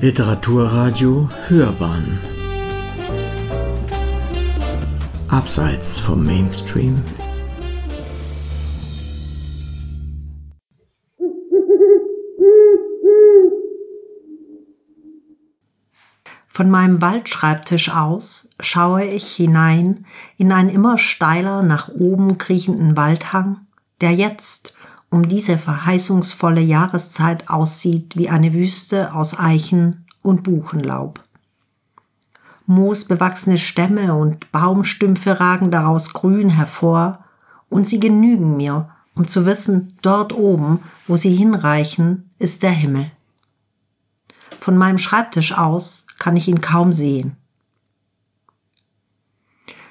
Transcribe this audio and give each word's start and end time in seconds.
Literaturradio 0.00 1.28
Hörbahn. 1.48 2.20
Abseits 5.26 5.98
vom 5.98 6.24
Mainstream. 6.24 7.02
Von 16.46 16.70
meinem 16.70 17.02
Waldschreibtisch 17.02 17.92
aus 17.92 18.50
schaue 18.60 19.04
ich 19.04 19.26
hinein 19.34 20.06
in 20.36 20.52
einen 20.52 20.68
immer 20.68 20.96
steiler 20.98 21.64
nach 21.64 21.88
oben 21.88 22.38
kriechenden 22.38 22.96
Waldhang, 22.96 23.66
der 24.00 24.12
jetzt 24.12 24.77
um 25.10 25.28
diese 25.28 25.58
verheißungsvolle 25.58 26.60
Jahreszeit 26.60 27.48
aussieht 27.48 28.16
wie 28.16 28.28
eine 28.28 28.52
Wüste 28.52 29.14
aus 29.14 29.38
Eichen 29.38 30.06
und 30.22 30.42
Buchenlaub. 30.42 31.22
Moosbewachsene 32.66 33.56
Stämme 33.56 34.14
und 34.14 34.52
Baumstümpfe 34.52 35.40
ragen 35.40 35.70
daraus 35.70 36.12
grün 36.12 36.50
hervor, 36.50 37.24
und 37.70 37.86
sie 37.86 38.00
genügen 38.00 38.56
mir, 38.56 38.88
um 39.14 39.26
zu 39.26 39.44
wissen, 39.44 39.88
dort 40.00 40.32
oben, 40.32 40.80
wo 41.06 41.16
sie 41.16 41.34
hinreichen, 41.34 42.30
ist 42.38 42.62
der 42.62 42.70
Himmel. 42.70 43.10
Von 44.60 44.76
meinem 44.76 44.98
Schreibtisch 44.98 45.52
aus 45.56 46.06
kann 46.18 46.36
ich 46.36 46.48
ihn 46.48 46.60
kaum 46.60 46.92
sehen. 46.92 47.36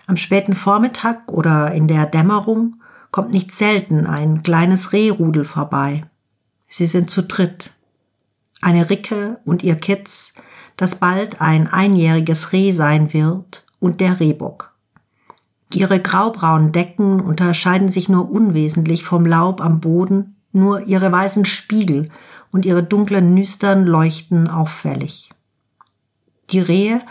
Am 0.07 0.17
späten 0.17 0.53
Vormittag 0.53 1.27
oder 1.27 1.71
in 1.73 1.87
der 1.87 2.05
Dämmerung 2.05 2.81
kommt 3.11 3.31
nicht 3.31 3.51
selten 3.51 4.05
ein 4.05 4.43
kleines 4.43 4.93
Rehrudel 4.93 5.45
vorbei. 5.45 6.03
Sie 6.67 6.85
sind 6.85 7.09
zu 7.09 7.23
dritt. 7.23 7.71
Eine 8.61 8.89
Ricke 8.89 9.39
und 9.45 9.63
ihr 9.63 9.75
Kitz, 9.75 10.33
das 10.75 10.95
bald 10.95 11.41
ein 11.41 11.67
einjähriges 11.67 12.53
Reh 12.53 12.71
sein 12.71 13.13
wird, 13.13 13.63
und 13.79 14.01
der 14.01 14.19
Rehbock. 14.19 14.73
Ihre 15.73 15.99
graubraunen 15.99 16.71
Decken 16.71 17.19
unterscheiden 17.19 17.89
sich 17.89 18.09
nur 18.09 18.29
unwesentlich 18.31 19.03
vom 19.03 19.25
Laub 19.25 19.61
am 19.61 19.79
Boden, 19.79 20.37
nur 20.51 20.87
ihre 20.87 21.11
weißen 21.11 21.45
Spiegel 21.45 22.09
und 22.51 22.65
ihre 22.65 22.83
dunklen 22.83 23.33
Nüstern 23.33 23.85
leuchten 23.85 24.49
auffällig. 24.49 25.29
Die 26.49 26.59
Rehe 26.59 27.01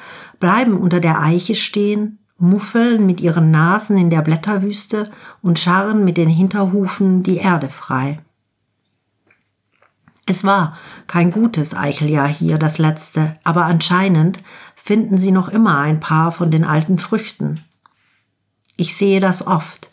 bleiben 0.40 0.78
unter 0.78 1.00
der 1.00 1.20
Eiche 1.20 1.54
stehen, 1.54 2.18
muffeln 2.38 3.06
mit 3.06 3.20
ihren 3.20 3.50
Nasen 3.50 3.96
in 3.96 4.10
der 4.10 4.22
Blätterwüste 4.22 5.10
und 5.42 5.58
scharren 5.58 6.04
mit 6.04 6.16
den 6.16 6.28
Hinterhufen 6.28 7.22
die 7.22 7.38
Erde 7.38 7.68
frei. 7.68 8.20
Es 10.26 10.42
war 10.42 10.76
kein 11.06 11.30
gutes 11.30 11.74
Eicheljahr 11.74 12.28
hier, 12.28 12.58
das 12.58 12.78
letzte, 12.78 13.36
aber 13.44 13.64
anscheinend 13.64 14.42
finden 14.74 15.18
sie 15.18 15.30
noch 15.30 15.48
immer 15.48 15.78
ein 15.78 16.00
paar 16.00 16.32
von 16.32 16.50
den 16.50 16.64
alten 16.64 16.98
Früchten. 16.98 17.64
Ich 18.76 18.96
sehe 18.96 19.20
das 19.20 19.46
oft. 19.46 19.88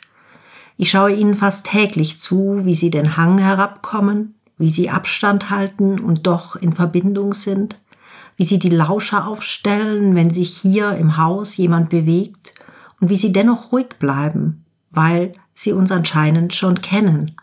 Ich 0.75 0.89
schaue 0.89 1.13
ihnen 1.13 1.35
fast 1.35 1.67
täglich 1.67 2.19
zu, 2.19 2.65
wie 2.65 2.75
sie 2.75 2.89
den 2.89 3.15
Hang 3.15 3.37
herabkommen, 3.37 4.35
wie 4.57 4.69
sie 4.69 4.89
Abstand 4.89 5.49
halten 5.49 5.99
und 5.99 6.25
doch 6.25 6.55
in 6.55 6.73
Verbindung 6.73 7.33
sind, 7.33 7.79
wie 8.37 8.43
sie 8.43 8.59
die 8.59 8.69
Lauscher 8.69 9.27
aufstellen, 9.27 10.15
wenn 10.15 10.29
sich 10.29 10.55
hier 10.57 10.91
im 10.91 11.17
Haus 11.17 11.57
jemand 11.57 11.89
bewegt 11.89 12.53
und 12.99 13.09
wie 13.09 13.17
sie 13.17 13.33
dennoch 13.33 13.71
ruhig 13.71 13.95
bleiben, 13.99 14.65
weil 14.91 15.33
sie 15.53 15.71
uns 15.71 15.91
anscheinend 15.91 16.53
schon 16.53 16.81
kennen, 16.81 17.35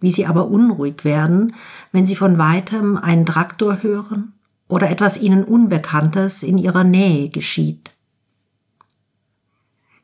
wie 0.00 0.10
sie 0.10 0.26
aber 0.26 0.48
unruhig 0.48 1.04
werden, 1.04 1.54
wenn 1.92 2.06
sie 2.06 2.16
von 2.16 2.38
weitem 2.38 2.96
einen 2.96 3.26
Traktor 3.26 3.82
hören 3.82 4.32
oder 4.68 4.90
etwas 4.90 5.20
ihnen 5.20 5.44
Unbekanntes 5.44 6.42
in 6.42 6.58
ihrer 6.58 6.84
Nähe 6.84 7.28
geschieht. 7.30 7.92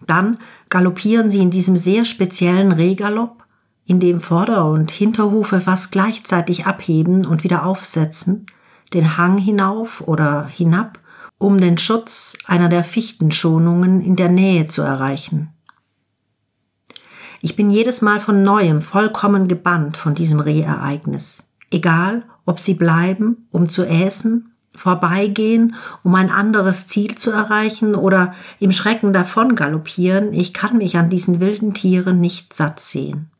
Dann 0.07 0.39
galoppieren 0.69 1.31
sie 1.31 1.41
in 1.41 1.51
diesem 1.51 1.77
sehr 1.77 2.05
speziellen 2.05 2.73
Rehgalopp, 2.73 3.45
in 3.87 4.01
dem 4.01 4.21
Vorder- 4.21 4.67
und 4.67 4.91
Hinterhufe 4.91 5.61
fast 5.61 5.93
gleichzeitig 5.93 6.67
abheben 6.67 7.27
und 7.27 7.45
wieder 7.45 7.67
aufsetzen, 7.67 8.47
den 8.95 9.17
Hang 9.17 9.39
hinauf 9.39 10.01
oder 10.07 10.47
hinab, 10.47 10.99
um 11.39 11.61
den 11.61 11.79
Schutz 11.79 12.37
einer 12.47 12.69
der 12.69 12.85
Fichtenschonungen 12.85 14.01
in 14.01 14.17
der 14.17 14.29
Nähe 14.29 14.69
zu 14.69 14.83
erreichen. 14.83 15.51
Ich 17.43 17.57
bin 17.57 17.71
jedes 17.71 18.01
Mal 18.01 18.21
von 18.21 18.43
neuem 18.43 18.81
vollkommen 18.81 19.49
gebannt 19.49 19.99
von 19.99 20.15
diesem 20.15 20.41
Rehereignis. 20.41 21.43
Egal, 21.71 22.23
ob 22.47 22.59
sie 22.59 22.75
bleiben, 22.75 23.49
um 23.51 23.69
zu 23.69 23.85
äsen, 23.85 24.55
vorbeigehen, 24.75 25.75
um 26.03 26.15
ein 26.15 26.31
anderes 26.31 26.87
Ziel 26.87 27.17
zu 27.17 27.31
erreichen 27.31 27.95
oder 27.95 28.35
im 28.61 28.73
Schrecken 28.73 29.13
davon 29.13 29.55
galoppieren, 29.55 30.33
ich 30.33 30.55
kann 30.55 30.79
mich 30.79 30.97
an 30.97 31.11
diesen 31.11 31.41
wilden 31.41 31.75
Tieren 31.75 32.21
nicht 32.21 32.55
satt 32.55 32.81
sehen. 32.81 33.31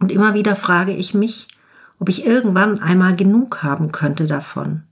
Und 0.00 0.12
immer 0.12 0.34
wieder 0.34 0.54
frage 0.54 0.92
ich 0.92 1.14
mich, 1.14 1.48
ob 1.98 2.08
ich 2.08 2.26
irgendwann 2.26 2.80
einmal 2.80 3.16
genug 3.16 3.62
haben 3.62 3.92
könnte 3.92 4.26
davon. 4.26 4.84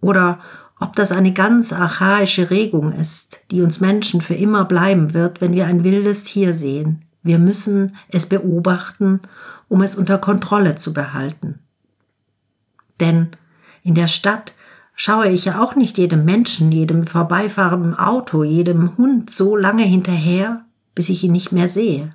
Oder 0.00 0.38
ob 0.80 0.94
das 0.94 1.12
eine 1.12 1.32
ganz 1.32 1.72
archaische 1.72 2.50
Regung 2.50 2.92
ist, 2.92 3.40
die 3.50 3.62
uns 3.62 3.80
Menschen 3.80 4.20
für 4.20 4.34
immer 4.34 4.64
bleiben 4.64 5.14
wird, 5.14 5.40
wenn 5.40 5.52
wir 5.52 5.66
ein 5.66 5.84
wildes 5.84 6.24
Tier 6.24 6.54
sehen. 6.54 7.02
Wir 7.22 7.38
müssen 7.38 7.96
es 8.08 8.26
beobachten, 8.26 9.20
um 9.68 9.80
es 9.82 9.94
unter 9.94 10.18
Kontrolle 10.18 10.74
zu 10.74 10.92
behalten. 10.92 11.60
Denn 13.00 13.28
in 13.82 13.94
der 13.94 14.08
Stadt 14.08 14.54
schaue 14.94 15.28
ich 15.28 15.44
ja 15.44 15.62
auch 15.62 15.76
nicht 15.76 15.98
jedem 15.98 16.24
Menschen, 16.24 16.72
jedem 16.72 17.04
vorbeifahrenden 17.04 17.96
Auto, 17.96 18.44
jedem 18.44 18.96
Hund 18.96 19.30
so 19.30 19.56
lange 19.56 19.84
hinterher, 19.84 20.64
bis 20.94 21.08
ich 21.08 21.24
ihn 21.24 21.32
nicht 21.32 21.52
mehr 21.52 21.68
sehe. 21.68 22.14